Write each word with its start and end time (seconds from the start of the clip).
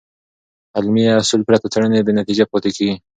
علمي 0.77 1.05
اصول 1.21 1.41
پرته 1.47 1.67
څېړنې 1.73 2.05
بېنتیجه 2.07 2.45
پاتې 2.51 2.69
کېږي. 2.77 2.95